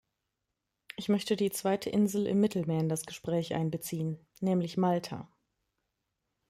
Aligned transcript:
Ich 0.97 1.09
möchte 1.09 1.35
die 1.35 1.51
zweite 1.51 1.91
Insel 1.91 2.25
im 2.25 2.39
Mittelmeer 2.39 2.79
in 2.79 2.89
das 2.89 3.05
Gespräch 3.05 3.53
einbeziehen, 3.53 4.17
nämlich 4.39 4.75
Malta. 4.75 5.31